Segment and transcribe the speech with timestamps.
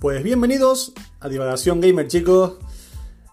[0.00, 2.52] Pues bienvenidos a Divagación Gamer, chicos.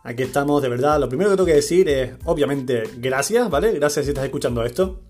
[0.04, 1.00] Aquí estamos, de verdad.
[1.00, 3.72] Lo primero que tengo que decir es, obviamente, gracias, ¿vale?
[3.74, 5.02] Gracias si estás escuchando esto.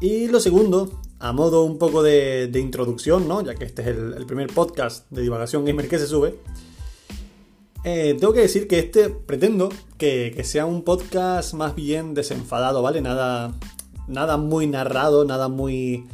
[0.00, 3.42] Y lo segundo, a modo un poco de, introducción, ¿no?
[3.42, 6.36] Ya que este es el, primer podcast de Divagación Gamer que se sube.
[7.82, 9.68] Eh, tengo que decir que este pretendo
[9.98, 13.00] que, que, sea un podcast más bien desenfadado, ¿vale?
[13.00, 13.52] Nada,
[14.06, 16.06] nada muy narrado, nada muy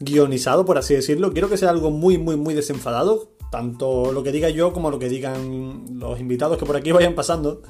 [0.00, 1.32] guionizado, por así decirlo.
[1.32, 3.30] Quiero que sea algo muy, muy, muy desenfadado.
[3.50, 7.14] Tanto lo que diga yo como lo que digan los invitados que por aquí vayan
[7.14, 7.62] pasando.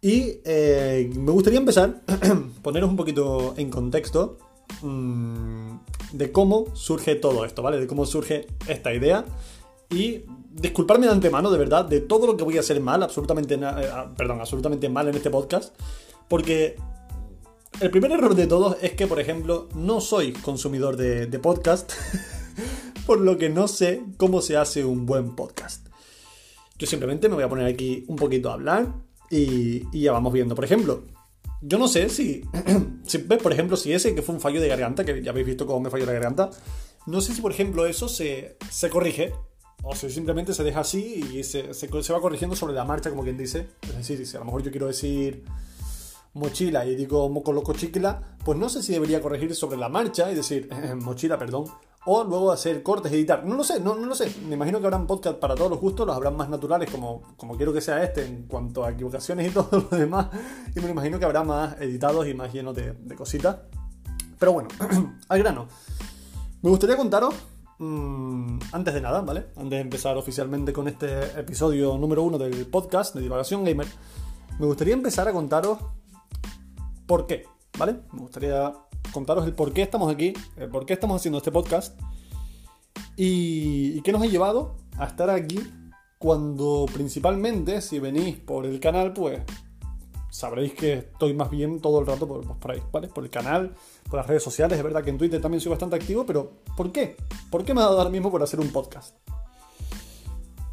[0.00, 2.02] Y eh, me gustaría empezar,
[2.62, 4.38] poneros un poquito en contexto
[4.82, 5.76] mmm,
[6.12, 7.80] de cómo surge todo esto, ¿vale?
[7.80, 9.24] De cómo surge esta idea.
[9.90, 13.54] Y disculparme de antemano, de verdad, de todo lo que voy a hacer mal, absolutamente,
[13.54, 15.74] eh, ah, perdón, absolutamente mal en este podcast.
[16.28, 16.76] Porque
[17.80, 21.92] el primer error de todos es que, por ejemplo, no soy consumidor de, podcast,
[23.06, 25.86] por lo que no sé cómo se hace un buen podcast.
[26.78, 28.94] Yo simplemente me voy a poner aquí un poquito a hablar
[29.30, 30.54] y, ya vamos viendo.
[30.54, 31.04] Por ejemplo,
[31.60, 32.42] yo no sé si,
[33.42, 35.80] por ejemplo, si ese que fue un fallo de garganta, que ya habéis visto cómo
[35.80, 36.50] me falló la garganta,
[37.06, 38.56] no sé si, por ejemplo, eso se,
[38.90, 39.32] corrige
[39.84, 43.22] o si simplemente se deja así y se, se, va corrigiendo sobre la marcha, como
[43.22, 43.68] quien dice.
[43.82, 45.44] Es decir, si a lo mejor yo quiero decir
[46.38, 50.34] mochila y digo coloco chiquila, pues no sé si debería corregir sobre la marcha y
[50.34, 51.66] decir mochila, perdón,
[52.10, 53.44] o luego hacer cortes, editar.
[53.44, 54.32] No lo sé, no, no lo sé.
[54.48, 57.54] Me imagino que habrán podcast para todos los gustos, los habrán más naturales como, como
[57.54, 60.28] quiero que sea este en cuanto a equivocaciones y todo lo demás.
[60.74, 63.58] Y me imagino que habrá más editados y más llenos de, cositas.
[64.38, 64.68] Pero bueno,
[65.28, 65.68] al grano.
[66.62, 67.34] Me gustaría contaros,
[67.78, 69.48] mm, antes de nada, ¿vale?
[69.56, 73.86] Antes de empezar oficialmente con este episodio número uno del podcast de Divagación Gamer,
[74.58, 75.78] me gustaría empezar a contaros
[77.08, 77.46] por qué,
[77.78, 77.96] ¿vale?
[78.12, 78.72] Me gustaría
[79.12, 81.98] contaros el por qué estamos aquí, el por qué estamos haciendo este podcast
[83.16, 85.58] y, qué nos ha llevado a estar aquí
[86.18, 89.40] cuando principalmente, si venís por el canal, pues
[90.30, 93.08] sabréis que estoy más bien todo el rato por, ahí, ¿vale?
[93.08, 94.76] Por el canal, por las redes sociales.
[94.76, 97.16] Es verdad que en Twitter también soy bastante activo, pero ¿por qué?
[97.50, 99.16] ¿Por qué me ha dado ahora mismo por hacer un podcast?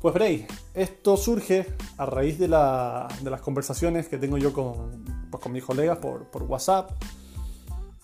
[0.01, 1.65] Pues veréis, esto surge
[1.97, 6.91] a raíz de, las conversaciones que tengo yo con, pues, con mis colegas por, WhatsApp,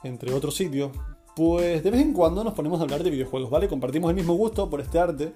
[0.03, 0.92] entre otros sitios.
[1.36, 3.68] Pues de vez en cuando nos ponemos a hablar de videojuegos, ¿vale?
[3.69, 5.34] Compartimos el mismo gusto por este arte.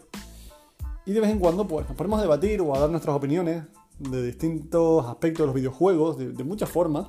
[1.05, 3.63] Y de vez en cuando pues nos ponemos a debatir o a dar nuestras opiniones
[3.99, 7.07] de distintos aspectos de los videojuegos, de, muchas formas.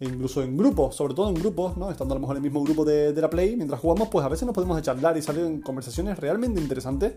[0.00, 1.90] E incluso en grupos, sobre todo en grupos, ¿no?
[1.90, 4.26] Estando a lo mejor en el mismo grupo de, de la Play, mientras jugamos, pues
[4.26, 7.14] a veces nos podemos charlar y salir en conversaciones realmente interesantes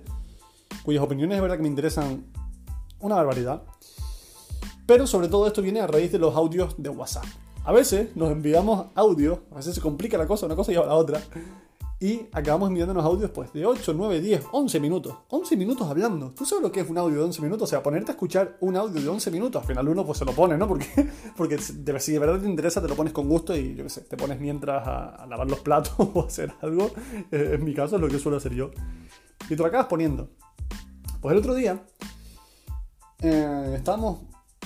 [0.83, 2.23] cuyas opiniones es verdad que me interesan
[2.99, 3.63] una barbaridad.
[4.87, 7.25] Pero sobre todo esto viene a raíz de los audios de WhatsApp.
[7.65, 10.87] A veces nos enviamos audios, a veces se complica la cosa, una cosa lleva a
[10.87, 11.21] la otra,
[11.99, 15.15] y acabamos enviándonos audios pues de 8, 9, 10, 11 minutos.
[15.29, 16.31] 11 minutos hablando.
[16.31, 17.63] ¿Tú sabes lo que es un audio de 11 minutos?
[17.63, 20.25] O sea, ponerte a escuchar un audio de 11 minutos, al final uno pues se
[20.25, 20.67] lo pone, ¿no?
[20.77, 23.89] Porque, porque si de verdad te interesa te lo pones con gusto y yo qué
[23.89, 26.91] sé, te pones mientras a, lavar los platos o hacer algo.
[27.31, 28.69] Eh, en mi caso es lo que suelo hacer yo.
[29.49, 30.29] Y te lo acabas poniendo.
[31.19, 31.83] Pues el otro día
[33.21, 34.19] eh, estábamos,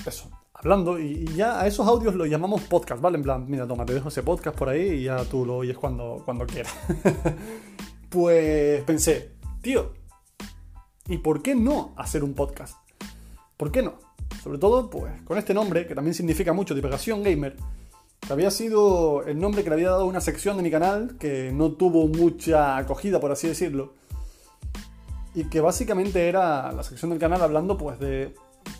[0.05, 3.17] eso, hablando y, ya a esos audios los llamamos podcast, ¿vale?
[3.17, 5.77] En plan, mira, toma, te dejo ese podcast por ahí y ya tú lo oyes
[5.77, 6.73] cuando, cuando quieras.
[8.09, 9.93] pues pensé, tío,
[11.07, 12.75] ¿y por qué no hacer un podcast?
[13.57, 13.99] ¿Por qué no?
[14.43, 17.57] Sobre todo, pues, con este nombre, que también significa mucho, divagación gamer,
[18.19, 21.51] que había sido el nombre que le había dado una sección de mi canal que
[21.53, 23.93] no tuvo mucha acogida, por así decirlo
[25.33, 28.35] y que básicamente era la sección del canal hablando pues de,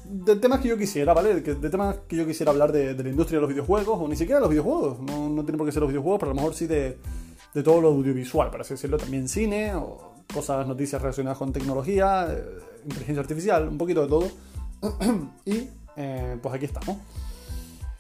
[0.05, 1.41] de temas que yo quisiera, ¿vale?
[1.41, 4.37] De, temas que yo quisiera hablar de, la industria de los videojuegos, o ni siquiera
[4.37, 6.53] de los videojuegos, no, no tiene por qué ser los videojuegos, pero a lo mejor
[6.53, 6.97] sí de,
[7.53, 12.27] de todo lo audiovisual, para así decirlo, también cine, o cosas, noticias relacionadas con tecnología,
[12.29, 12.43] eh,
[12.83, 14.31] inteligencia artificial, un poquito de todo.
[15.45, 16.97] y eh, pues aquí estamos.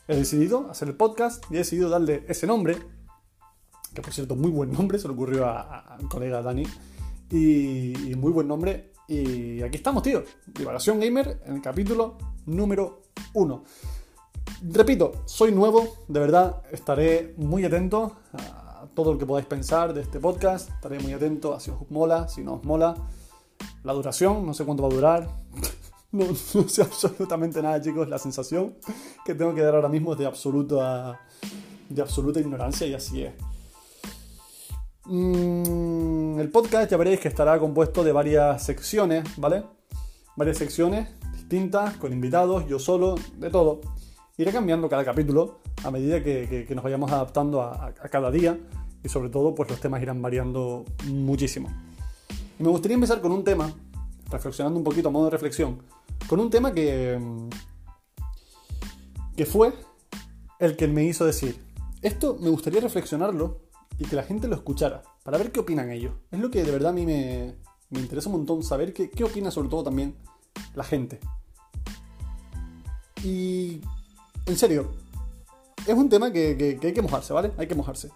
[0.07, 2.77] He decidido hacer el podcast y he decidido darle ese nombre,
[3.93, 6.65] que por cierto, muy buen nombre, se le ocurrió a, a mi colega Dani
[7.31, 8.90] y, muy buen nombre.
[9.11, 10.23] Y aquí estamos, tío.
[10.45, 13.01] Divagación Gamer en el capítulo número
[13.33, 13.63] 1.
[14.71, 19.99] Repito, soy nuevo, de verdad estaré muy atento a todo lo que podáis pensar de
[19.99, 20.69] este podcast.
[20.69, 22.95] Estaré muy atento a si os mola, si no os mola.
[23.83, 25.29] La duración, no sé cuánto va a durar.
[26.13, 28.09] No, sé absolutamente nada, chicos.
[28.09, 28.75] La sensación
[29.23, 31.21] que tengo que dar ahora mismo es de, absoluta,
[31.87, 33.33] de absoluta ignorancia y así es.
[35.05, 35.80] Mm,
[36.41, 39.63] el podcast ya veréis que estará compuesto de varias secciones, ¿vale?
[40.35, 43.81] Varias secciones distintas, con invitados, yo solo, de todo.
[44.37, 48.57] Iré cambiando cada capítulo a medida que, nos vayamos adaptando a, cada día
[49.03, 51.69] y sobre todo pues los temas irán variando muchísimo.
[52.59, 53.71] Y me gustaría empezar con un tema,
[54.31, 55.83] reflexionando un poquito a modo de reflexión,
[56.27, 57.19] con un tema que,
[59.37, 59.73] que fue
[60.57, 61.63] el que me hizo decir,
[62.01, 63.59] esto me gustaría reflexionarlo
[63.99, 66.13] y que la gente lo escuchara, para ver qué opinan ellos.
[66.31, 67.55] Es lo que de verdad a mí me,
[67.89, 70.15] me interesa un montón saber qué, qué opina sobre todo también
[70.75, 71.19] la gente.
[73.23, 73.81] Y
[74.45, 74.91] en serio,
[75.85, 77.51] es un tema que, hay que mojarse, ¿vale?
[77.57, 78.09] Hay que mojarse.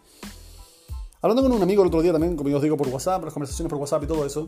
[1.22, 3.34] Hablando con un amigo el otro día también, como yo os digo por WhatsApp, las
[3.34, 4.48] conversaciones por WhatsApp y todo eso,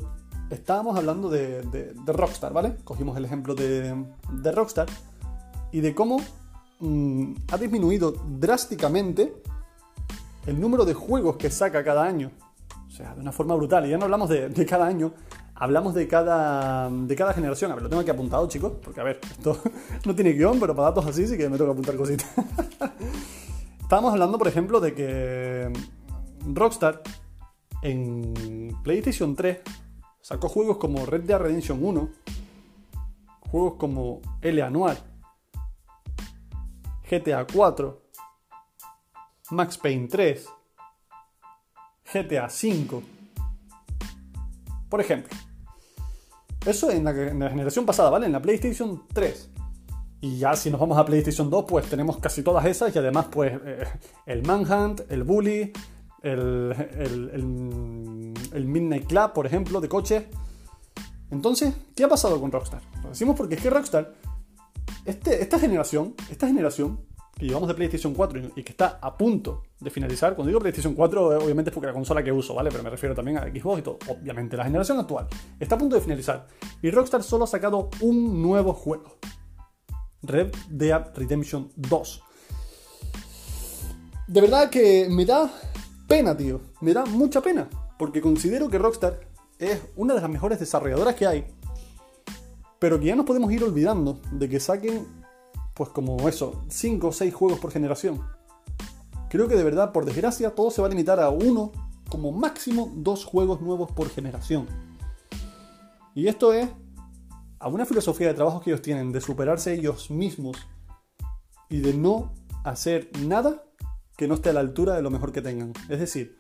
[0.50, 2.76] estábamos hablando de, Rockstar, ¿vale?
[2.84, 4.06] Cogimos el ejemplo de,
[4.54, 4.88] Rockstar
[5.72, 6.20] y de cómo
[6.80, 9.42] mm, ha disminuido drásticamente
[10.46, 12.32] el número de juegos que saca cada año.
[12.98, 13.86] Sea, de una forma brutal.
[13.86, 15.14] Y ya no hablamos de, cada año,
[15.54, 17.70] hablamos de cada, de cada generación.
[17.70, 19.56] A ver, lo tengo aquí apuntado, chicos, porque a ver, esto
[20.06, 22.28] no tiene guion, pero para datos así sí que me que apuntar cositas.
[23.82, 25.72] Estábamos hablando, por ejemplo, de que
[26.52, 27.04] Rockstar
[27.84, 29.60] en PlayStation 3
[30.20, 32.10] sacó juegos como Red Dead Redemption 1,
[33.52, 34.98] juegos como L Anual,
[37.08, 38.02] GTA 4,
[39.52, 40.48] Max Payne 3,
[42.14, 43.04] GTA 5.
[44.90, 45.36] Por ejemplo,
[46.66, 47.14] eso en la,
[47.50, 48.26] generación pasada, ¿vale?
[48.26, 49.50] En la PlayStation 3.
[50.22, 53.28] Y ya si nos vamos a PlayStation 2, pues tenemos casi todas esas y además
[53.32, 53.84] pues eh,
[54.26, 55.72] el Manhunt, el Bully,
[56.24, 56.74] el,
[58.54, 60.24] el, Midnight Club, por ejemplo, de coches.
[61.30, 62.82] Entonces, ¿qué ha pasado con Rockstar?
[63.04, 64.14] Lo decimos porque es que Rockstar,
[65.06, 67.00] este, esta generación, esta generación
[67.38, 70.36] que llevamos de PlayStation 4 y que está a punto de finalizar.
[70.36, 72.72] Cuando digo PlayStation 4, eh, obviamente es porque la consola que uso, ¿vale?
[72.72, 74.00] Pero me refiero también a Xbox y todo.
[74.08, 75.28] Obviamente, la generación actual
[75.60, 76.48] está a punto de finalizar.
[76.82, 79.18] Y Rockstar solo ha sacado un nuevo juego.
[80.24, 82.24] Red Dead Redemption 2.
[84.28, 85.52] De verdad que me da
[86.08, 86.60] pena, tío.
[86.82, 87.70] Me da mucha pena.
[88.00, 89.20] Porque considero que Rockstar
[89.60, 91.46] es una de las mejores desarrolladoras que hay.
[92.80, 95.06] Pero que ya nos podemos ir olvidando de que saquen
[95.78, 98.20] pues como eso, 5 o 6 juegos por generación.
[99.30, 101.72] Creo que de verdad, por desgracia, todo se va a limitar a uno,
[102.10, 104.66] como máximo dos juegos nuevos por generación.
[106.16, 106.68] Y esto es
[107.60, 110.58] a una filosofía de trabajo que ellos tienen, de superarse ellos mismos
[111.70, 112.34] y de no
[112.64, 113.64] hacer nada
[114.18, 115.74] que no esté a la altura de lo mejor que tengan.
[115.90, 116.40] Es decir,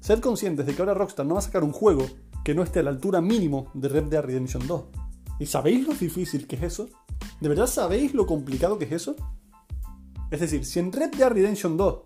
[0.00, 2.06] ser conscientes de que ahora Rockstar no va a sacar un juego
[2.42, 5.09] que no esté a la altura mínimo de Red Dead Redemption 2.
[5.40, 6.90] ¿Y sabéis lo difícil que es eso?
[7.40, 9.16] ¿De verdad sabéis lo complicado que es eso?
[10.30, 12.02] Es decir, si en Red Dead Redemption 2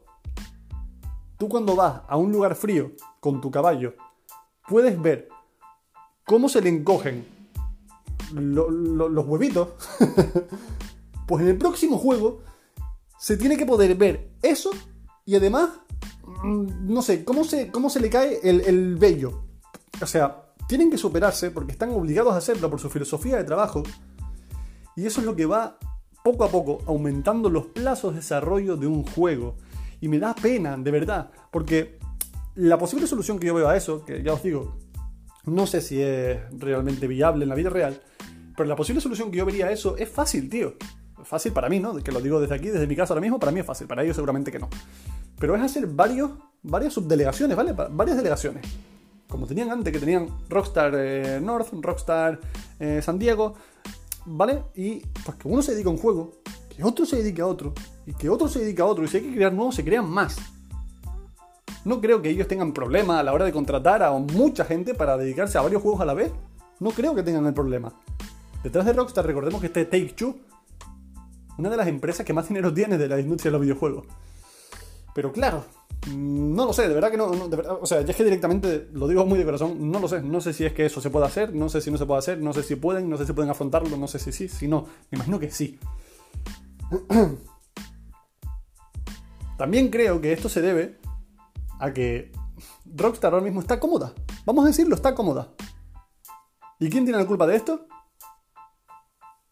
[1.37, 3.95] tú cuando vas a un lugar frío con tu caballo
[4.69, 5.29] puedes ver
[6.25, 7.27] cómo se le encogen
[8.33, 9.71] los huevitos,
[11.27, 12.41] pues en el próximo juego
[13.19, 14.71] se tiene que poder ver eso
[15.27, 15.71] y además,
[16.45, 19.43] mm, no sé, cómo se, cómo se le cae el, el vello.
[20.01, 23.83] O sea, tienen que superarse porque están obligados a hacerlo por su filosofía de trabajo
[24.97, 25.79] y eso es lo que va
[26.23, 29.57] poco a poco aumentando los plazos de desarrollo de un juego.
[30.01, 31.99] Y me da pena, de verdad, porque
[32.55, 34.79] la posible solución que yo veo a eso, que ya os digo,
[35.45, 38.01] no sé si es realmente viable en la vida real,
[38.57, 40.75] pero la posible solución que yo vería a eso es fácil, tío.
[41.25, 41.95] Fácil para mí, ¿no?
[41.97, 44.03] Que lo digo desde aquí, desde mi casa ahora mismo, para mí es fácil, para
[44.03, 44.69] ellos seguramente que no.
[45.39, 47.73] Pero es hacer varios, varias subdelegaciones, ¿vale?
[47.73, 48.65] Varias delegaciones.
[49.29, 52.41] Como tenían antes, que tenían Rockstar eh, North, Rockstar
[52.79, 53.55] eh, San Diego,
[54.27, 54.65] ¿vale?
[54.75, 56.33] Y pues que uno se dedica a un juego,
[56.75, 57.73] que otro se dedique a otro,
[58.07, 60.09] y que otro se dedique a otro, y si hay que crear nuevos, se crean
[60.09, 60.37] más.
[61.85, 65.17] No creo que ellos tengan problema a la hora de contratar a mucha gente para
[65.19, 66.33] dedicarse a varios juegos a la vez.
[66.81, 67.93] No creo que tengan el problema.
[68.63, 70.37] Detrás de Rockstar, recordemos que este Take Two,
[71.59, 74.07] una de las empresas que más dinero tiene de la industria de los videojuegos.
[75.15, 75.65] Pero claro,
[76.13, 77.31] no lo sé, de verdad que no,
[77.81, 80.41] o sea, ya es que directamente lo digo muy de corazón, no lo sé, no
[80.41, 82.41] sé si es que eso se puede hacer, no sé si no se puede hacer,
[82.41, 84.87] no sé si pueden, no sé si pueden afrontarlo, no sé si sí, si no,
[85.11, 85.79] me imagino que sí.
[89.57, 90.99] También creo que esto se debe
[91.79, 92.33] a que
[92.85, 94.13] Rockstar ahora mismo está cómoda,
[94.45, 95.53] vamos a decirlo, está cómoda.
[96.81, 97.87] ¿Y quién tiene la culpa de esto?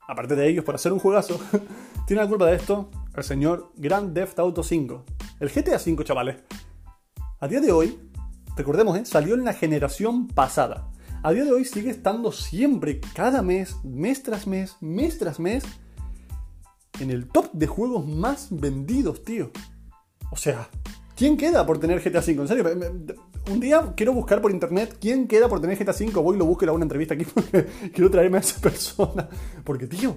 [0.09, 1.41] Aparte de ellos por hacer un juegazo,
[2.07, 5.05] tiene la culpa de esto el señor Grand Theft Auto 5.
[5.43, 6.37] El GTA V, chavales.
[7.41, 7.99] A día de hoy,
[8.57, 9.05] recordemos, ¿eh?
[9.05, 10.89] salió en la generación pasada.
[11.25, 15.65] A día de hoy sigue estando siempre, cada mes, mes tras mes, mes tras mes,
[17.01, 19.51] en el top de juegos más vendidos, tío.
[20.31, 20.69] O sea,
[21.17, 22.43] ¿quién queda por tener GTA V?
[22.43, 22.65] En serio,
[23.51, 26.21] un día quiero buscar por internet quién queda por tener GTA V.
[26.21, 28.61] Voy y lo busco y le hago una entrevista aquí porque quiero traerme a esa
[28.61, 29.29] persona.
[29.65, 30.15] Porque, tío,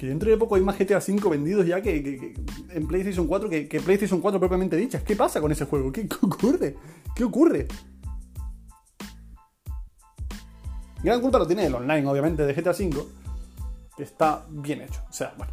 [0.00, 2.34] que dentro de poco hay más GTA V vendidos ya que,
[2.70, 5.02] en PlayStation 4 que, que, PlayStation 4 propiamente dichas.
[5.02, 5.92] ¿Qué pasa con ese juego?
[5.92, 6.74] ¿Qué, ocurre?
[7.14, 7.68] ¿Qué ocurre?
[11.02, 12.96] Gran culpa lo tiene el online, obviamente, de GTA V,
[13.94, 15.02] que está bien hecho.
[15.06, 15.52] O sea, bueno,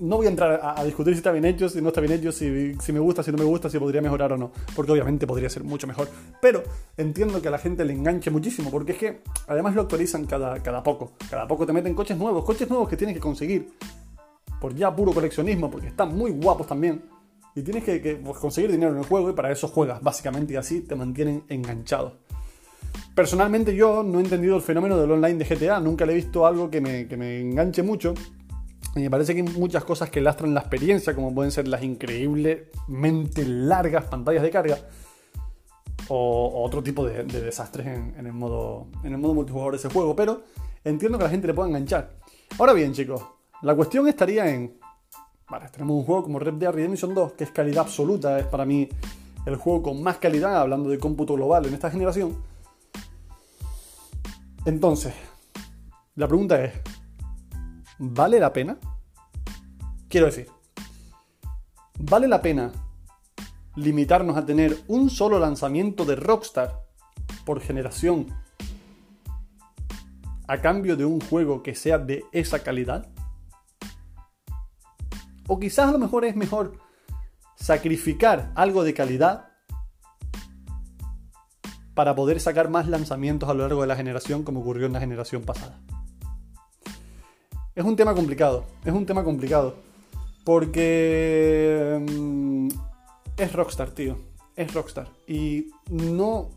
[0.00, 2.32] no voy a entrar a, discutir si está bien hecho, si no está bien hecho,
[2.32, 2.46] si,
[2.92, 4.52] me gusta, si no me gusta, si podría mejorar o no.
[4.74, 6.08] Porque obviamente podría ser mucho mejor.
[6.40, 6.62] Pero
[6.96, 10.62] entiendo que a la gente le enganche muchísimo, porque es que además lo actualizan cada,
[10.62, 11.12] cada poco.
[11.30, 13.72] Cada poco te meten coches nuevos, coches nuevos que tienes que conseguir.
[14.60, 17.02] Por ya puro coleccionismo, porque están muy guapos también.
[17.56, 20.80] Y tienes que, conseguir dinero en el juego y para eso juegas, básicamente, y así
[20.80, 22.18] te mantienen enganchado.
[23.14, 26.46] Personalmente yo no he entendido el fenómeno del online de GTA, nunca le he visto
[26.46, 28.14] algo que me, que me enganche mucho.
[28.96, 31.82] Y me parece que hay muchas cosas que lastran la experiencia, como pueden ser las
[31.82, 34.78] increíblemente largas pantallas de carga
[36.08, 40.14] o, otro tipo de, desastres en, el modo, en el modo multijugador de ese juego.
[40.14, 40.42] Pero
[40.84, 42.10] entiendo que la gente le pueda enganchar.
[42.58, 43.22] Ahora bien, chicos,
[43.62, 44.78] la cuestión estaría en.
[45.48, 48.64] Vale, tenemos un juego como Red Dead Redemption 2, que es calidad absoluta, es para
[48.64, 48.88] mí
[49.44, 52.36] el juego con más calidad, hablando de cómputo global en esta generación.
[54.64, 55.12] Entonces,
[56.14, 56.72] la pregunta es,
[57.98, 58.78] ¿vale la pena?
[60.08, 60.48] Quiero decir,
[61.98, 62.72] ¿vale la pena
[63.76, 66.82] limitarnos a tener un solo lanzamiento de Rockstar
[67.44, 68.28] por generación
[70.46, 73.08] a cambio de un juego que sea de esa calidad?
[75.46, 76.78] O quizás a lo mejor es mejor
[77.56, 79.48] sacrificar algo de calidad
[81.94, 85.00] para poder sacar más lanzamientos a lo largo de la generación como ocurrió en la
[85.00, 85.80] generación pasada.
[87.74, 89.74] Es un tema complicado, es un tema complicado.
[90.44, 92.68] Porque mm,
[93.36, 94.16] es Rockstar, tío.
[94.54, 95.08] Es Rockstar.
[95.26, 96.50] Y no...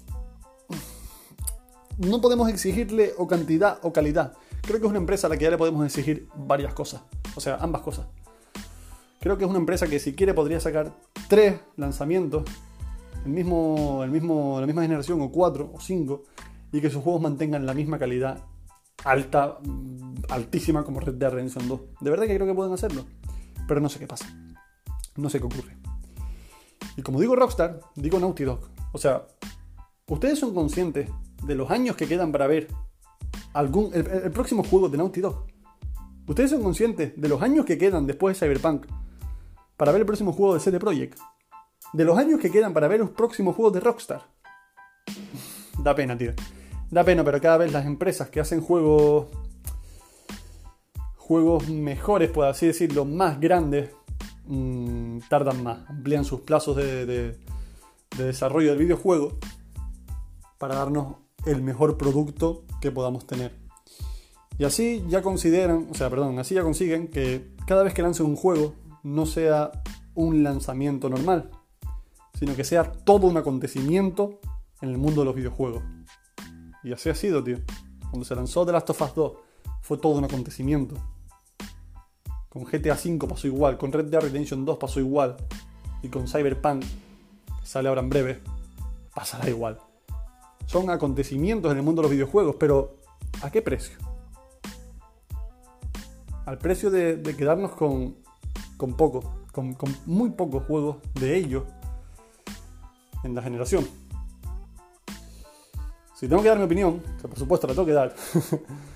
[1.97, 4.33] No podemos exigirle o cantidad o calidad.
[4.61, 7.01] Creo que es una empresa a la que ya le podemos exigir varias cosas.
[7.35, 8.05] O sea, ambas cosas.
[9.19, 10.93] Creo que es una empresa que si quiere podría sacar
[11.27, 12.43] tres lanzamientos,
[13.25, 16.25] el mismo, el mismo, la misma generación, o cuatro, o cinco,
[16.71, 18.43] y que sus juegos mantengan la misma calidad
[19.07, 19.57] alta,
[20.29, 21.81] altísima como Red Dead Redemption 2.
[22.01, 23.05] De verdad que creo que pueden hacerlo.
[23.67, 24.27] Pero no sé qué pasa.
[25.15, 25.77] No sé qué ocurre.
[26.95, 28.59] Y como digo Rockstar, digo Naughty Dog.
[28.91, 29.27] O sea,
[30.07, 31.09] ustedes son conscientes
[31.43, 32.67] de los años que quedan para ver
[33.53, 35.45] algún, el, próximo juego de Naughty Dog.
[36.27, 38.85] Ustedes son conscientes de los años que quedan después de Cyberpunk
[39.77, 41.19] para ver el próximo juego de CD Projekt.
[41.93, 44.23] De los años que quedan para ver los próximos juegos de Rockstar.
[45.79, 46.33] da pena, tío.
[46.89, 49.27] Da pena, pero cada vez las empresas que hacen juegos.
[51.17, 53.91] juegos mejores, por así decirlo, más grandes,
[54.45, 55.89] mmm, tardan más.
[55.89, 57.37] Amplían sus plazos de, de,
[58.17, 59.37] desarrollo del videojuego
[60.57, 63.53] para darnos el mejor producto que podamos tener.
[64.57, 68.25] Y así ya consideran, o sea, perdón, así ya consiguen que cada vez que lancen
[68.25, 69.71] un juego no sea
[70.15, 71.51] un lanzamiento normal,
[72.39, 74.39] sino que sea todo un acontecimiento
[74.81, 75.83] en el mundo de los videojuegos.
[76.83, 77.57] Y así ha sido, tío.
[78.09, 79.31] Cuando se lanzó The Last of Us 2,
[79.81, 80.95] fue todo un acontecimiento.
[82.49, 85.37] Con GTA V pasó igual, con Red Dead Redemption 2 pasó igual.
[86.01, 88.39] Y con Cyberpunk, que sale ahora en breve,
[89.13, 89.79] pasará igual.
[90.65, 92.97] Son acontecimientos en el mundo de los videojuegos, pero
[93.41, 93.97] ¿a qué precio?
[96.45, 98.15] Al precio de, quedarnos con,
[98.77, 101.63] con poco, con, con muy pocos juegos de ellos
[103.23, 103.87] en la generación.
[106.17, 108.15] Si tengo que dar mi opinión, que por supuesto la tengo que dar,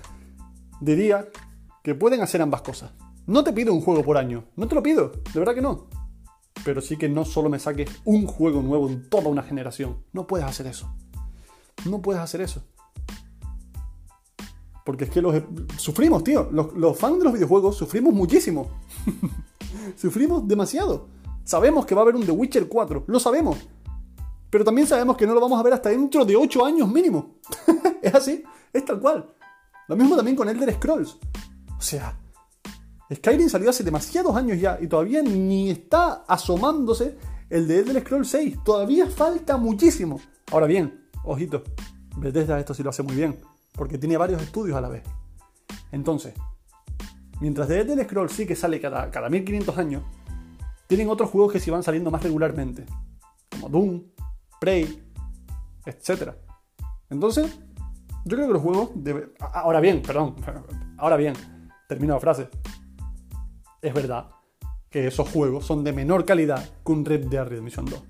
[0.80, 1.28] diría
[1.84, 2.90] que pueden hacer ambas cosas.
[3.28, 5.86] No te pido un juego por año, no te lo pido, de verdad que no.
[6.64, 10.02] Pero sí que no solo me saques un juego nuevo en toda una generación.
[10.12, 10.92] No puedes hacer eso.
[11.88, 12.64] No puedes hacer eso.
[14.84, 15.44] Porque es que los
[15.76, 16.50] sufrimos, tío.
[16.50, 18.68] Los, fans de los videojuegos sufrimos muchísimo.
[19.96, 21.06] sufrimos demasiado.
[21.44, 23.04] Sabemos que va a haber un The Witcher 4.
[23.06, 23.58] Lo sabemos.
[24.52, 27.36] Pero también sabemos que no lo vamos a ver hasta dentro de 8 años mínimo.
[28.02, 29.34] es así, es tal cual.
[29.88, 31.16] Lo mismo también con Elder Scrolls.
[31.78, 32.14] O sea,
[33.10, 37.16] Skyrim salió hace demasiados años ya y todavía ni está asomándose
[37.48, 38.58] el de Elder Scrolls 6.
[38.62, 40.20] Todavía falta muchísimo.
[40.50, 41.62] Ahora bien, ojito,
[42.18, 43.40] Bethesda esto sí lo hace muy bien,
[43.72, 45.02] porque tiene varios estudios a la vez.
[45.92, 46.34] Entonces,
[47.40, 50.02] mientras de Elder Scrolls sí que sale cada, cada 1500 años,
[50.88, 52.84] tienen otros juegos que sí van saliendo más regularmente,
[53.50, 54.02] como Doom,
[54.62, 55.02] Prey,
[55.84, 56.34] etc.
[57.10, 57.52] Entonces,
[58.24, 58.90] yo creo que los juegos...
[59.40, 60.36] Ahora bien, perdón,
[60.98, 61.34] ahora bien,
[61.88, 62.48] termino la frase.
[63.80, 64.30] Es verdad
[64.88, 68.02] que esos juegos son de menor calidad que un Red Dead Redemption 2.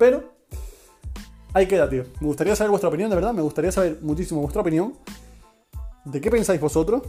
[0.00, 0.34] Pero,
[1.54, 2.06] ahí queda, tío.
[2.20, 3.32] Me gustaría saber vuestra opinión, de verdad.
[3.32, 4.94] Me gustaría saber muchísimo vuestra opinión.
[6.06, 7.04] ¿De qué pensáis vosotros?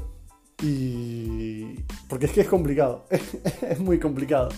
[0.61, 1.73] Y...
[2.07, 3.05] Porque es que es complicado.
[3.67, 4.49] es muy complicado.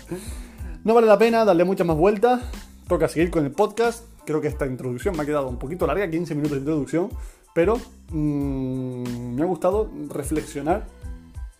[0.83, 2.41] No vale la pena darle muchas más vueltas
[2.87, 4.05] toca seguir con el podcast.
[4.25, 7.09] Creo que esta introducción me ha quedado un poquito larga, 15 minutos de introducción.
[7.53, 7.77] Pero
[8.09, 10.87] mm, me ha gustado reflexionar,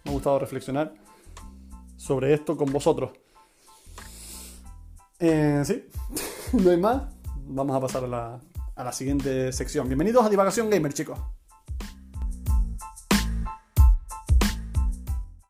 [0.04, 0.94] me ha gustado reflexionar
[1.98, 3.12] sobre esto con vosotros.
[5.20, 5.86] Eh, sí,
[6.54, 7.04] no hay más.
[7.46, 8.40] Vamos a pasar a la,
[8.76, 9.88] a la siguiente sección.
[9.88, 11.20] Bienvenidos a Divagación Gamer, chicos.